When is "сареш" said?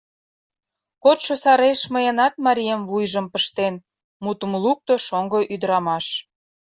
1.43-1.79